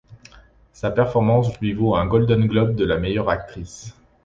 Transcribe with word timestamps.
Sa 0.73 0.89
performance 0.89 1.59
lui 1.59 1.73
vaut 1.73 1.95
un 1.95 2.07
Golden 2.07 2.47
Globe 2.47 2.73
de 2.73 2.85
la 2.85 2.97
meilleure 2.97 3.29
actrice. 3.29 3.93